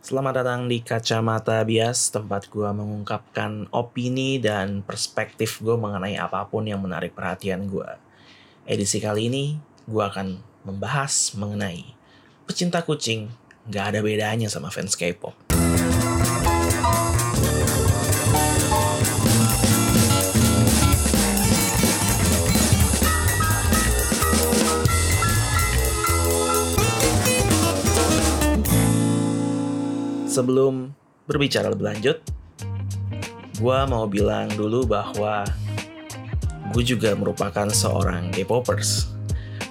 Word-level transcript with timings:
Selamat 0.00 0.40
datang 0.40 0.64
di 0.64 0.80
Kacamata 0.80 1.60
Bias, 1.60 2.08
tempat 2.08 2.48
gue 2.48 2.64
mengungkapkan 2.72 3.68
opini 3.68 4.40
dan 4.40 4.80
perspektif 4.80 5.60
gue 5.60 5.76
mengenai 5.76 6.16
apa 6.16 6.40
pun 6.48 6.64
yang 6.64 6.80
menarik 6.80 7.12
perhatian 7.12 7.68
gue. 7.68 7.84
Edisi 8.64 8.96
kali 8.96 9.28
ini, 9.28 9.60
gue 9.84 10.00
akan 10.00 10.40
membahas 10.64 11.36
mengenai 11.36 11.84
pecinta 12.48 12.80
kucing 12.80 13.28
gak 13.68 13.92
ada 13.92 14.00
bedanya 14.00 14.48
sama 14.48 14.72
fans 14.72 14.96
K-pop. 14.96 15.49
Sebelum 30.40 30.88
berbicara 31.28 31.68
lebih 31.68 31.84
lanjut, 31.84 32.16
gue 33.60 33.78
mau 33.92 34.08
bilang 34.08 34.48
dulu 34.48 34.88
bahwa 34.88 35.44
gue 36.72 36.80
juga 36.80 37.12
merupakan 37.12 37.68
seorang 37.68 38.32
K-popers. 38.32 39.12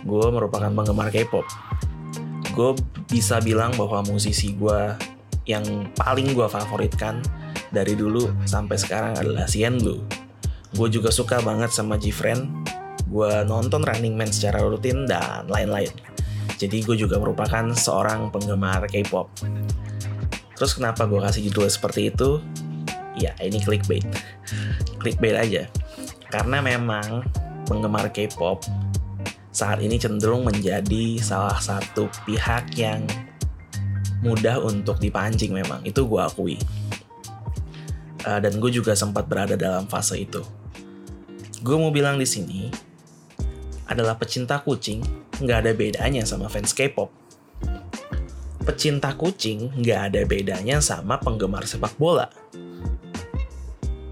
Gue 0.06 0.30
merupakan 0.30 0.70
penggemar 0.70 1.10
K-pop. 1.10 1.42
Gue 2.54 2.78
bisa 3.10 3.42
bilang 3.42 3.74
bahwa 3.82 4.06
musisi 4.14 4.54
gue 4.54 4.94
yang 5.50 5.90
paling 5.98 6.38
gue 6.38 6.46
favoritkan 6.46 7.18
dari 7.74 7.98
dulu 7.98 8.30
sampai 8.46 8.78
sekarang 8.78 9.18
adalah 9.18 9.50
Cien 9.50 9.74
Blue. 9.82 10.06
Gue 10.78 10.86
juga 10.94 11.10
suka 11.10 11.42
banget 11.42 11.74
sama 11.74 11.98
G-Friend. 11.98 12.46
Gue 13.10 13.42
nonton 13.42 13.82
Running 13.82 14.14
Man 14.14 14.30
secara 14.30 14.62
rutin 14.62 15.10
dan 15.10 15.50
lain-lain. 15.50 15.90
Jadi 16.62 16.86
gue 16.86 16.94
juga 16.94 17.18
merupakan 17.18 17.74
seorang 17.74 18.30
penggemar 18.30 18.86
K-pop. 18.86 19.34
Terus 20.60 20.76
kenapa 20.76 21.08
gue 21.08 21.24
kasih 21.24 21.48
judul 21.48 21.72
seperti 21.72 22.12
itu? 22.12 22.44
Ya 23.16 23.32
ini 23.40 23.64
clickbait. 23.64 24.04
clickbait 25.00 25.40
aja. 25.40 25.64
Karena 26.28 26.60
memang 26.60 27.24
penggemar 27.64 28.12
K-pop 28.12 28.68
saat 29.56 29.80
ini 29.80 29.96
cenderung 29.96 30.44
menjadi 30.44 31.16
salah 31.24 31.56
satu 31.64 32.12
pihak 32.28 32.76
yang 32.76 33.08
mudah 34.20 34.60
untuk 34.60 35.00
dipancing 35.00 35.56
memang. 35.56 35.80
Itu 35.88 36.04
gue 36.12 36.20
akui. 36.20 36.60
Uh, 38.28 38.44
dan 38.44 38.60
gue 38.60 38.68
juga 38.68 38.92
sempat 39.00 39.32
berada 39.32 39.56
dalam 39.56 39.88
fase 39.88 40.20
itu. 40.20 40.44
Gue 41.64 41.80
mau 41.80 41.88
bilang 41.88 42.20
di 42.20 42.28
sini 42.28 42.68
adalah 43.88 44.20
pecinta 44.20 44.60
kucing 44.60 45.02
nggak 45.40 45.60
ada 45.64 45.72
bedanya 45.72 46.28
sama 46.28 46.52
fans 46.52 46.76
K-pop 46.76 47.29
pecinta 48.64 49.16
kucing 49.16 49.72
nggak 49.80 50.12
ada 50.12 50.22
bedanya 50.28 50.84
sama 50.84 51.20
penggemar 51.20 51.64
sepak 51.64 51.96
bola. 51.96 52.28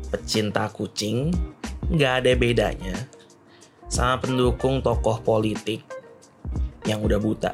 Pecinta 0.08 0.72
kucing 0.72 1.36
nggak 1.88 2.14
ada 2.24 2.32
bedanya 2.36 2.96
sama 3.88 4.20
pendukung 4.20 4.84
tokoh 4.84 5.24
politik 5.24 5.84
yang 6.84 7.04
udah 7.04 7.20
buta. 7.20 7.52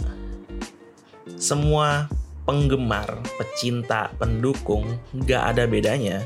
Semua 1.38 2.10
penggemar, 2.44 3.24
pecinta, 3.40 4.12
pendukung 4.20 5.00
nggak 5.14 5.44
ada 5.56 5.64
bedanya 5.66 6.22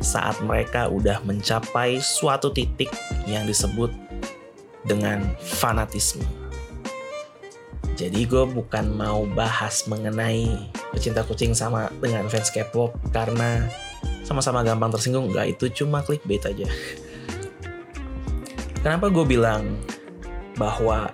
saat 0.00 0.40
mereka 0.40 0.88
udah 0.88 1.20
mencapai 1.28 2.00
suatu 2.00 2.48
titik 2.50 2.88
yang 3.28 3.44
disebut 3.44 3.92
dengan 4.88 5.36
fanatisme. 5.38 6.39
Jadi 8.00 8.24
gue 8.24 8.48
bukan 8.48 8.96
mau 8.96 9.28
bahas 9.28 9.84
mengenai 9.84 10.72
pecinta 10.88 11.20
kucing 11.20 11.52
sama 11.52 11.92
dengan 12.00 12.24
fans 12.32 12.48
K-pop 12.48 12.96
karena 13.12 13.68
sama-sama 14.24 14.64
gampang 14.64 14.88
tersinggung. 14.88 15.28
Enggak, 15.28 15.52
itu 15.52 15.84
cuma 15.84 16.00
clickbait 16.00 16.40
aja. 16.48 16.64
Kenapa 18.80 19.12
gue 19.12 19.20
bilang 19.28 19.76
bahwa 20.56 21.12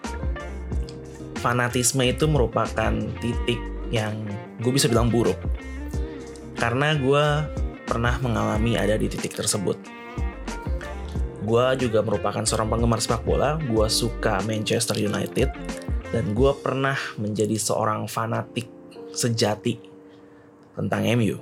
fanatisme 1.42 2.06
itu 2.06 2.30
merupakan 2.30 2.94
titik 3.18 3.58
yang 3.90 4.14
gue 4.62 4.70
bisa 4.70 4.86
bilang 4.86 5.10
buruk? 5.10 5.42
Karena 6.54 6.94
gue 6.94 7.24
pernah 7.82 8.14
mengalami 8.22 8.78
ada 8.78 8.94
di 8.94 9.10
titik 9.10 9.34
tersebut. 9.34 9.74
Gue 11.42 11.66
juga 11.82 11.98
merupakan 12.06 12.46
seorang 12.46 12.70
penggemar 12.70 13.02
sepak 13.02 13.26
bola. 13.26 13.58
Gue 13.58 13.90
suka 13.90 14.38
Manchester 14.46 15.02
United 15.02 15.50
dan 16.14 16.34
gue 16.34 16.52
pernah 16.62 16.96
menjadi 17.18 17.58
seorang 17.58 18.06
fanatik 18.06 18.70
sejati 19.10 19.80
tentang 20.76 21.02
MU. 21.16 21.40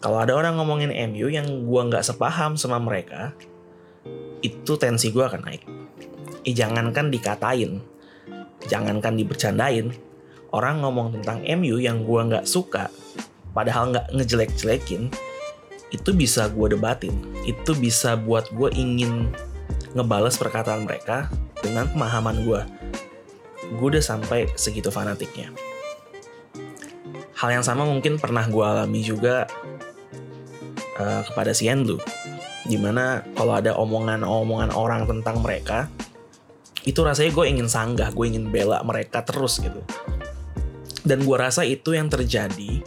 Kalau 0.00 0.16
ada 0.16 0.32
orang 0.32 0.56
ngomongin 0.56 0.90
MU 1.12 1.28
yang 1.28 1.68
gue 1.68 1.82
nggak 1.92 2.00
sepaham 2.00 2.56
sama 2.56 2.80
mereka, 2.80 3.36
itu 4.40 4.72
tensi 4.80 5.12
gue 5.12 5.20
akan 5.20 5.44
naik. 5.44 5.62
Eh, 6.48 6.56
jangankan 6.56 7.12
dikatain, 7.12 7.84
jangankan 8.64 9.20
dibercandain, 9.20 9.92
orang 10.56 10.80
ngomong 10.80 11.20
tentang 11.20 11.44
MU 11.44 11.76
yang 11.76 12.08
gue 12.08 12.20
nggak 12.32 12.48
suka, 12.48 12.88
padahal 13.52 13.92
nggak 13.92 14.08
ngejelek-jelekin, 14.16 15.12
itu 15.92 16.10
bisa 16.16 16.48
gue 16.48 16.72
debatin. 16.72 17.12
Itu 17.44 17.76
bisa 17.76 18.16
buat 18.16 18.48
gue 18.56 18.72
ingin 18.72 19.28
ngebales 19.92 20.40
perkataan 20.40 20.88
mereka 20.88 21.28
dengan 21.60 21.84
pemahaman 21.92 22.40
gue 22.48 22.62
gue 23.70 23.86
udah 23.96 24.02
sampai 24.02 24.50
segitu 24.58 24.90
fanatiknya. 24.90 25.54
Hal 27.38 27.54
yang 27.54 27.64
sama 27.64 27.86
mungkin 27.86 28.18
pernah 28.18 28.44
gue 28.44 28.60
alami 28.60 29.00
juga 29.00 29.46
uh, 30.98 31.22
kepada 31.24 31.54
si 31.54 31.70
Blue. 31.70 32.02
Di 32.66 32.76
mana 32.76 33.24
kalau 33.32 33.56
ada 33.56 33.72
omongan-omongan 33.78 34.74
orang 34.76 35.08
tentang 35.08 35.40
mereka, 35.40 35.88
itu 36.84 37.00
rasanya 37.00 37.32
gue 37.32 37.46
ingin 37.48 37.68
sanggah, 37.70 38.12
gue 38.12 38.26
ingin 38.28 38.52
bela 38.52 38.84
mereka 38.84 39.24
terus 39.24 39.62
gitu. 39.62 39.80
Dan 41.00 41.24
gue 41.24 41.36
rasa 41.38 41.64
itu 41.64 41.96
yang 41.96 42.12
terjadi 42.12 42.84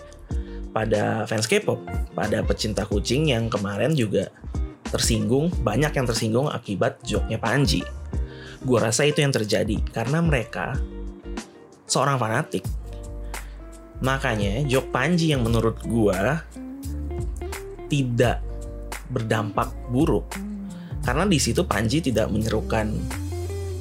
pada 0.70 1.26
fans 1.26 1.50
K-pop, 1.50 1.82
pada 2.14 2.46
pecinta 2.46 2.86
kucing 2.86 3.34
yang 3.34 3.50
kemarin 3.50 3.98
juga 3.98 4.30
tersinggung, 4.94 5.50
banyak 5.66 5.90
yang 5.90 6.06
tersinggung 6.06 6.46
akibat 6.46 7.02
joknya 7.02 7.42
Panji 7.42 7.82
Gue 8.64 8.80
rasa 8.80 9.04
itu 9.04 9.20
yang 9.20 9.36
terjadi 9.36 9.76
karena 9.92 10.24
mereka 10.24 10.80
seorang 11.84 12.16
fanatik. 12.16 12.64
Makanya 14.00 14.64
Jok 14.68 14.92
Panji 14.92 15.36
yang 15.36 15.44
menurut 15.44 15.80
gue 15.84 16.20
tidak 17.92 18.40
berdampak 19.12 19.70
buruk 19.92 20.32
karena 21.04 21.28
di 21.28 21.36
situ 21.36 21.68
Panji 21.68 22.00
tidak 22.00 22.32
menyerukan 22.32 22.96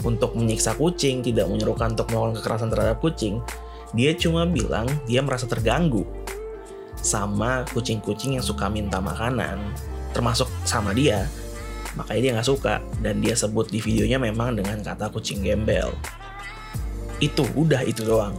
untuk 0.02 0.34
menyiksa 0.34 0.74
kucing, 0.74 1.22
tidak 1.22 1.46
menyerukan 1.46 1.94
untuk 1.94 2.10
melakukan 2.10 2.42
kekerasan 2.42 2.68
terhadap 2.74 2.98
kucing. 2.98 3.38
Dia 3.94 4.18
cuma 4.18 4.42
bilang 4.42 4.90
dia 5.06 5.22
merasa 5.22 5.46
terganggu 5.46 6.02
sama 6.98 7.62
kucing-kucing 7.70 8.34
yang 8.34 8.44
suka 8.44 8.66
minta 8.66 8.98
makanan, 8.98 9.62
termasuk 10.10 10.50
sama 10.66 10.90
dia 10.90 11.30
makanya 11.98 12.20
dia 12.20 12.32
nggak 12.38 12.48
suka. 12.48 12.74
Dan 13.00 13.20
dia 13.20 13.34
sebut 13.36 13.68
di 13.68 13.82
videonya 13.82 14.16
memang 14.22 14.56
dengan 14.56 14.80
kata 14.80 15.10
kucing 15.10 15.42
gembel. 15.44 15.92
Itu 17.18 17.46
udah 17.56 17.82
itu 17.84 18.06
doang. 18.06 18.36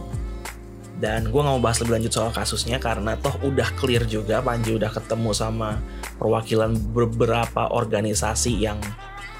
Dan 0.98 1.28
gue 1.28 1.40
nggak 1.40 1.54
mau 1.58 1.62
bahas 1.62 1.82
lebih 1.82 2.00
lanjut 2.00 2.12
soal 2.14 2.30
kasusnya 2.30 2.78
karena 2.78 3.18
toh 3.18 3.34
udah 3.42 3.66
clear 3.76 4.06
juga 4.06 4.38
Panji 4.40 4.78
udah 4.78 4.88
ketemu 4.88 5.30
sama 5.34 5.82
perwakilan 6.16 6.78
beberapa 6.94 7.68
organisasi 7.74 8.62
yang 8.62 8.78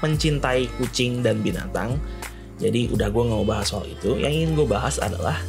mencintai 0.03 0.67
kucing 0.77 1.23
dan 1.25 1.41
binatang. 1.41 1.97
Jadi 2.61 2.91
udah 2.91 3.07
gue 3.07 3.23
nggak 3.23 3.39
mau 3.39 3.47
bahas 3.47 3.71
soal 3.71 3.87
itu. 3.87 4.19
Yang 4.19 4.33
ingin 4.35 4.49
gue 4.53 4.67
bahas 4.67 4.99
adalah 4.99 5.39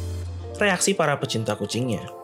reaksi 0.57 0.97
para 0.97 1.13
pecinta 1.21 1.53
kucingnya 1.53 2.16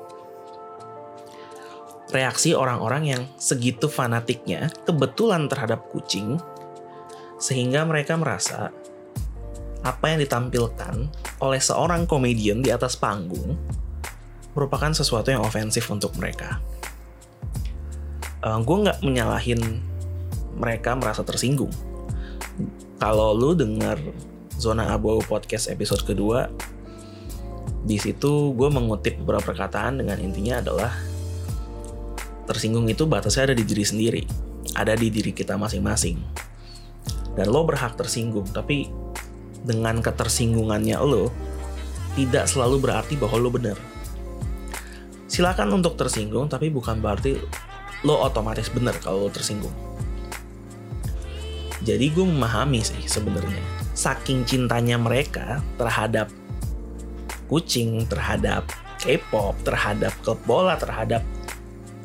reaksi 2.11 2.52
orang-orang 2.52 3.03
yang 3.08 3.22
segitu 3.40 3.88
fanatiknya 3.88 4.67
kebetulan 4.84 5.47
terhadap 5.47 5.88
kucing 5.94 6.41
sehingga 7.40 7.88
mereka 7.88 8.20
merasa 8.20 8.73
apa 9.84 10.16
yang 10.16 10.23
ditampilkan 10.23 11.11
oleh 11.44 11.59
seorang 11.59 12.08
komedian 12.08 12.64
di 12.64 12.72
atas 12.72 12.96
panggung 12.96 13.59
merupakan 14.55 14.96
sesuatu 14.96 15.34
yang 15.34 15.44
ofensif 15.44 15.90
untuk 15.91 16.16
mereka. 16.16 16.64
Uh, 18.40 18.55
eh, 18.55 18.59
gue 18.64 18.78
nggak 18.88 19.00
menyalahin 19.03 19.59
mereka 20.55 20.96
merasa 20.96 21.26
tersinggung. 21.26 21.73
Kalau 23.02 23.35
lu 23.35 23.52
dengar 23.58 24.00
zona 24.55 24.96
abu 24.96 25.20
podcast 25.28 25.67
episode 25.67 26.08
kedua, 26.08 26.47
di 27.84 28.00
situ 28.00 28.55
gue 28.55 28.70
mengutip 28.72 29.20
beberapa 29.20 29.52
perkataan 29.52 30.00
dengan 30.00 30.16
intinya 30.23 30.64
adalah 30.64 30.94
tersinggung 32.49 32.87
itu 32.91 33.07
batasnya 33.07 33.51
ada 33.51 33.55
di 33.55 33.63
diri 33.63 33.85
sendiri, 33.85 34.23
ada 34.75 34.93
di 34.95 35.07
diri 35.11 35.31
kita 35.31 35.55
masing-masing. 35.55 36.19
Dan 37.34 37.49
lo 37.49 37.66
berhak 37.66 37.97
tersinggung, 37.97 38.45
tapi 38.53 38.91
dengan 39.63 40.03
ketersinggungannya 40.03 40.99
lo 40.99 41.31
tidak 42.13 42.45
selalu 42.45 42.78
berarti 42.84 43.16
bahwa 43.17 43.37
lo 43.40 43.49
benar. 43.49 43.78
silakan 45.34 45.81
untuk 45.81 45.97
tersinggung 45.97 46.45
tapi 46.45 46.69
bukan 46.69 47.01
berarti 47.01 47.41
lo 48.05 48.22
otomatis 48.22 48.69
bener 48.69 48.93
kalau 49.01 49.25
lo 49.25 49.29
tersinggung 49.34 49.73
jadi 51.81 52.13
gue 52.13 52.22
memahami 52.22 52.85
sih 52.85 53.01
sebenarnya 53.09 53.57
saking 53.97 54.45
cintanya 54.45 55.01
mereka 55.01 55.57
terhadap 55.81 56.29
kucing 57.49 58.05
terhadap 58.05 58.69
K-pop 59.01 59.57
terhadap 59.66 60.13
klub 60.22 60.37
bola 60.45 60.78
terhadap 60.78 61.25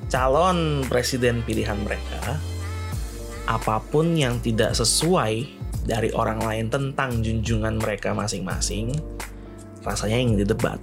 calon 0.09 0.85
presiden 0.89 1.45
pilihan 1.45 1.77
mereka 1.85 2.37
apa 3.49 3.81
pun 3.81 4.13
yang 4.13 4.41
tidak 4.45 4.77
sesuai 4.77 5.49
dari 5.89 6.13
orang 6.13 6.45
lain 6.45 6.69
tentang 6.69 7.25
junjungan 7.25 7.81
mereka 7.81 8.13
masing-masing 8.13 8.93
rasanya 9.85 10.21
ingin 10.21 10.45
didebat 10.45 10.77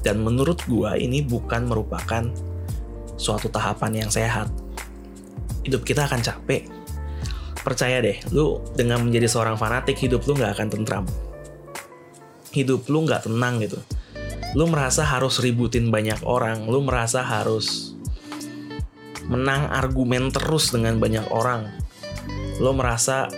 dan 0.00 0.20
menurut 0.24 0.60
gua 0.64 0.96
ini 0.96 1.20
bukan 1.20 1.68
merupakan 1.68 2.24
suatu 3.20 3.52
tahapan 3.52 4.06
yang 4.06 4.10
sehat 4.12 4.48
hidup 5.66 5.84
kita 5.84 6.08
akan 6.08 6.24
capek 6.24 6.78
percaya 7.68 8.00
deh, 8.00 8.16
lu 8.32 8.64
dengan 8.72 9.04
menjadi 9.04 9.28
seorang 9.28 9.60
fanatik 9.60 10.00
hidup 10.00 10.24
lu 10.24 10.40
nggak 10.40 10.56
akan 10.56 10.68
tentram. 10.72 11.04
Hidup 12.56 12.88
lu 12.88 13.04
nggak 13.04 13.28
tenang 13.28 13.60
gitu. 13.60 13.76
Lu 14.56 14.64
merasa 14.72 15.04
harus 15.04 15.36
ributin 15.44 15.92
banyak 15.92 16.24
orang, 16.24 16.64
lu 16.64 16.80
merasa 16.80 17.20
harus 17.20 17.87
menang 19.28 19.68
argumen 19.68 20.32
terus 20.32 20.72
dengan 20.72 20.96
banyak 20.96 21.28
orang. 21.28 21.68
Lu 22.58 22.72
merasa 22.74 23.28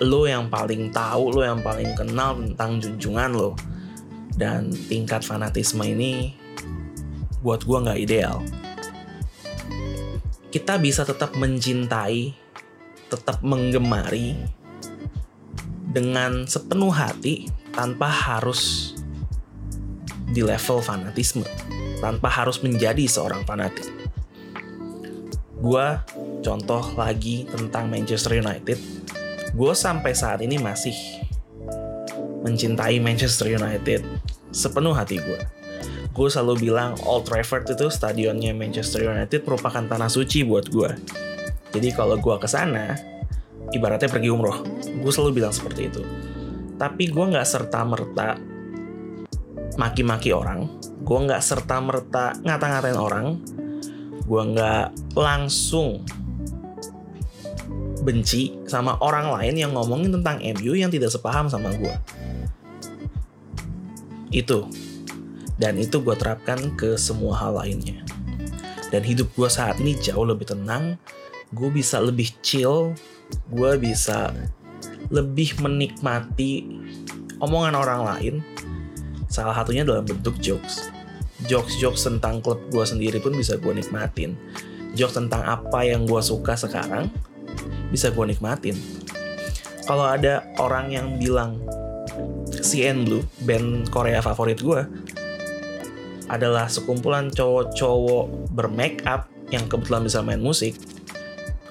lu 0.00 0.24
yang 0.24 0.48
paling 0.48 0.88
tahu, 0.94 1.36
lu 1.36 1.42
yang 1.44 1.60
paling 1.60 1.92
kenal 1.98 2.38
tentang 2.38 2.80
junjungan 2.80 3.30
lo. 3.34 3.52
Dan 4.32 4.72
tingkat 4.88 5.26
fanatisme 5.26 5.84
ini 5.84 6.32
buat 7.44 7.66
gua 7.68 7.84
nggak 7.84 8.00
ideal. 8.00 8.40
Kita 10.48 10.80
bisa 10.80 11.04
tetap 11.04 11.36
mencintai 11.36 12.50
tetap 13.10 13.42
menggemari 13.42 14.38
dengan 15.90 16.46
sepenuh 16.46 16.94
hati 16.94 17.50
tanpa 17.74 18.06
harus 18.06 18.94
di 20.30 20.46
level 20.46 20.78
fanatisme, 20.78 21.42
tanpa 21.98 22.30
harus 22.30 22.62
menjadi 22.62 23.02
seorang 23.10 23.42
fanatik. 23.42 23.99
Gua 25.60 26.00
contoh 26.40 26.82
lagi 26.96 27.44
tentang 27.46 27.92
Manchester 27.92 28.40
United. 28.40 28.80
Gue 29.52 29.72
sampai 29.76 30.16
saat 30.16 30.40
ini 30.40 30.56
masih 30.56 30.94
mencintai 32.40 32.96
Manchester 33.02 33.52
United 33.52 34.00
sepenuh 34.50 34.96
hati 34.96 35.20
gue. 35.20 35.40
Gue 36.16 36.28
selalu 36.32 36.70
bilang 36.70 36.96
Old 37.04 37.28
Trafford 37.28 37.68
itu 37.68 37.92
stadionnya 37.92 38.56
Manchester 38.56 39.04
United 39.04 39.44
merupakan 39.44 39.84
tanah 39.84 40.08
suci 40.08 40.46
buat 40.46 40.70
gue 40.72 40.90
jadi 41.70 41.94
kalau 41.94 42.18
gue 42.18 42.36
ke 42.42 42.48
sana, 42.50 42.98
ibaratnya 43.70 44.10
pergi 44.10 44.28
umroh. 44.30 44.66
Gue 44.82 45.12
selalu 45.14 45.42
bilang 45.42 45.54
seperti 45.54 45.86
itu. 45.86 46.02
Tapi 46.74 47.14
gue 47.14 47.24
nggak 47.30 47.46
serta 47.46 47.86
merta 47.86 48.34
maki-maki 49.78 50.34
orang. 50.34 50.66
Gue 51.06 51.18
nggak 51.30 51.42
serta 51.42 51.78
merta 51.78 52.34
ngata-ngatain 52.42 52.98
orang. 52.98 53.26
Gue 54.30 54.42
nggak 54.54 55.18
langsung 55.18 56.06
benci 58.06 58.54
sama 58.70 58.94
orang 59.02 59.34
lain 59.34 59.58
yang 59.58 59.74
ngomongin 59.74 60.14
tentang 60.14 60.38
MU 60.38 60.78
yang 60.78 60.88
tidak 60.88 61.10
sepaham 61.10 61.50
sama 61.50 61.74
gue. 61.74 61.94
Itu. 64.30 64.70
Dan 65.58 65.76
itu 65.76 65.98
gue 65.98 66.14
terapkan 66.14 66.78
ke 66.78 66.94
semua 66.94 67.34
hal 67.36 67.58
lainnya. 67.58 68.06
Dan 68.94 69.02
hidup 69.02 69.26
gue 69.34 69.50
saat 69.50 69.82
ini 69.82 69.98
jauh 69.98 70.24
lebih 70.24 70.48
tenang, 70.48 70.96
gue 71.50 71.68
bisa 71.68 71.98
lebih 71.98 72.30
chill 72.46 72.94
gue 73.50 73.72
bisa 73.78 74.30
lebih 75.10 75.58
menikmati 75.58 76.66
omongan 77.42 77.74
orang 77.74 78.00
lain 78.06 78.34
salah 79.30 79.54
satunya 79.54 79.86
dalam 79.86 80.06
bentuk 80.06 80.38
jokes 80.38 80.90
jokes-jokes 81.48 82.04
tentang 82.04 82.44
klub 82.44 82.60
gue 82.68 82.84
sendiri 82.84 83.22
pun 83.22 83.32
bisa 83.32 83.56
gue 83.56 83.72
nikmatin. 83.72 84.36
Jokes 84.98 85.16
tentang 85.16 85.46
apa 85.46 85.86
yang 85.86 86.04
gue 86.04 86.20
suka 86.20 86.58
sekarang 86.58 87.08
bisa 87.88 88.10
gue 88.10 88.24
nikmatin. 88.26 88.76
Kalau 89.86 90.06
ada 90.06 90.44
orang 90.60 90.92
yang 90.92 91.06
bilang 91.16 91.62
CN 92.60 93.06
Blue 93.06 93.24
band 93.46 93.88
Korea 93.88 94.20
favorit 94.20 94.60
gue 94.60 94.82
adalah 96.30 96.70
sekumpulan 96.70 97.32
cowok-cowok 97.32 98.54
bermake 98.54 99.02
up 99.08 99.26
yang 99.50 99.66
kebetulan 99.66 100.06
bisa 100.06 100.22
main 100.22 100.38
musik 100.38 100.78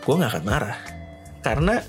gue 0.04 0.14
nggak 0.16 0.42
akan 0.42 0.46
marah. 0.48 0.80
Karena 1.40 1.80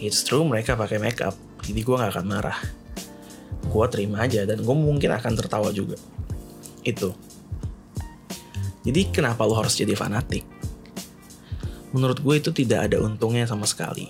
it's 0.00 0.24
true 0.24 0.46
mereka 0.46 0.78
pakai 0.78 1.02
makeup 1.02 1.34
jadi 1.60 1.80
gue 1.82 1.96
nggak 1.98 2.12
akan 2.16 2.26
marah. 2.28 2.58
Gue 3.66 3.84
terima 3.92 4.24
aja 4.24 4.46
dan 4.46 4.62
gue 4.62 4.76
mungkin 4.76 5.10
akan 5.10 5.32
tertawa 5.36 5.74
juga 5.74 5.98
itu. 6.86 7.10
Jadi 8.86 9.10
kenapa 9.10 9.42
lo 9.42 9.58
harus 9.58 9.74
jadi 9.74 9.98
fanatik? 9.98 10.46
Menurut 11.90 12.22
gue 12.22 12.34
itu 12.38 12.50
tidak 12.54 12.90
ada 12.92 13.02
untungnya 13.02 13.42
sama 13.42 13.66
sekali. 13.66 14.06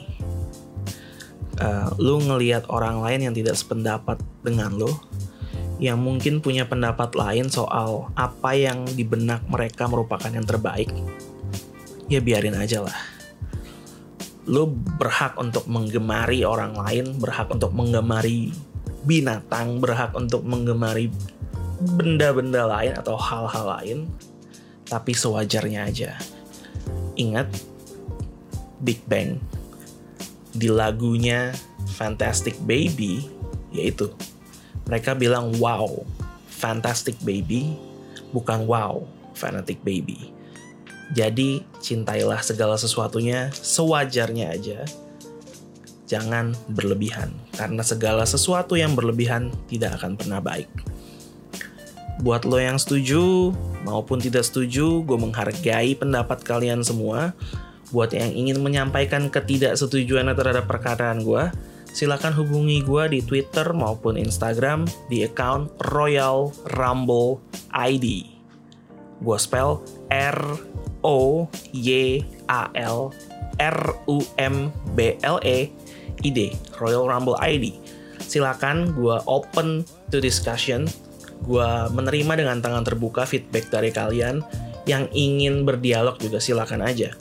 Uh, 1.57 1.89
lo 1.97 2.21
ngelihat 2.21 2.69
orang 2.69 3.01
lain 3.01 3.33
yang 3.33 3.35
tidak 3.35 3.57
sependapat 3.57 4.21
dengan 4.45 4.77
lo 4.77 4.93
yang 5.81 5.97
mungkin 6.01 6.45
punya 6.45 6.69
pendapat 6.69 7.17
lain 7.17 7.49
soal 7.49 8.13
apa 8.17 8.53
yang 8.53 8.85
di 8.85 9.05
benak 9.05 9.45
mereka 9.49 9.89
merupakan 9.89 10.29
yang 10.29 10.45
terbaik 10.45 10.89
ya 12.09 12.21
biarin 12.23 12.57
aja 12.57 12.85
lah. 12.85 12.97
Lu 14.47 14.69
berhak 14.71 15.37
untuk 15.37 15.67
menggemari 15.67 16.47
orang 16.47 16.77
lain 16.77 17.19
berhak 17.19 17.51
untuk 17.51 17.75
menggemari 17.75 18.55
binatang 19.07 19.79
berhak 19.79 20.11
untuk 20.19 20.43
menggemari 20.43 21.11
benda-benda 21.81 22.65
lain 22.65 22.97
atau 22.97 23.17
hal-hal 23.19 23.67
lain 23.81 23.99
tapi 24.87 25.13
sewajarnya 25.13 25.81
aja 25.89 26.11
ingat 27.19 27.51
Big 28.81 29.03
Bang 29.09 29.41
di 30.57 30.69
lagunya 30.73 31.53
Fantastic 31.97 32.57
Baby 32.65 33.29
yaitu 33.73 34.09
mereka 34.89 35.13
bilang 35.13 35.53
wow 35.61 35.89
Fantastic 36.49 37.19
Baby 37.21 37.77
bukan 38.33 38.65
wow 38.65 39.05
Fanatic 39.37 39.83
Baby 39.85 40.37
jadi 41.15 41.63
cintailah 41.79 42.43
segala 42.43 42.75
sesuatunya 42.75 43.55
sewajarnya 43.55 44.47
aja. 44.51 44.83
Jangan 46.07 46.55
berlebihan, 46.71 47.35
karena 47.55 47.83
segala 47.83 48.23
sesuatu 48.27 48.79
yang 48.79 48.95
berlebihan 48.95 49.51
tidak 49.67 49.99
akan 50.03 50.15
pernah 50.15 50.39
baik. 50.39 50.71
Buat 52.17 52.49
lo 52.49 52.57
yang 52.57 52.81
setuju 52.81 53.53
maupun 53.85 54.17
tidak 54.17 54.49
setuju, 54.49 55.05
gue 55.05 55.19
menghargai 55.21 55.93
pendapat 56.01 56.41
kalian 56.41 56.81
semua. 56.81 57.37
Buat 57.93 58.17
yang 58.17 58.33
ingin 58.33 58.65
menyampaikan 58.65 59.29
ketidaksetujuan 59.29 60.33
terhadap 60.33 60.65
perkataan 60.65 61.21
gue, 61.21 61.53
silakan 61.93 62.33
hubungi 62.33 62.81
gue 62.81 63.05
di 63.13 63.21
Twitter 63.21 63.69
maupun 63.77 64.17
Instagram 64.17 64.89
di 65.13 65.29
account 65.29 65.69
Royal 65.93 66.53
Rumble 66.73 67.41
ID. 67.77 68.33
Gue 69.21 69.39
spell 69.41 69.85
R 70.09 70.41
O 71.05 71.49
Y 71.77 72.21
A 72.49 72.73
L 72.77 73.13
R 73.61 73.81
U 74.09 74.21
M 74.41 74.73
B 74.97 75.21
L 75.21 75.41
E 75.45 75.69
I 76.25 76.31
D 76.33 76.53
Royal 76.81 77.09
Rumble 77.09 77.37
ID. 77.41 77.77
Silakan 78.25 78.97
gue 78.97 79.17
open 79.29 79.85
to 80.13 80.19
discussion. 80.19 80.89
Gue 81.45 81.69
menerima 81.93 82.33
dengan 82.39 82.59
tangan 82.63 82.87
terbuka 82.87 83.29
feedback 83.29 83.69
dari 83.69 83.91
kalian 83.93 84.41
yang 84.87 85.11
ingin 85.13 85.67
berdialog 85.67 86.17
juga 86.17 86.39
silakan 86.39 86.87
aja. 86.87 87.13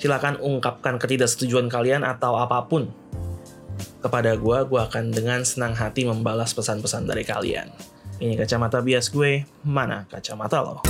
Silakan 0.00 0.40
ungkapkan 0.40 0.98
ketidaksetujuan 0.98 1.70
kalian 1.70 2.02
atau 2.02 2.40
apa 2.40 2.66
pun 2.66 2.90
kepada 4.02 4.34
gue, 4.34 4.58
gue 4.66 4.80
akan 4.82 5.14
dengan 5.14 5.46
senang 5.46 5.78
hati 5.78 6.02
membalas 6.02 6.50
pesan-pesan 6.58 7.06
dari 7.06 7.22
kalian. 7.22 7.70
Ini 8.18 8.34
kacamata 8.34 8.82
bias 8.82 9.14
gue, 9.14 9.46
mana 9.62 10.10
kacamata 10.10 10.58
lo? 10.62 10.82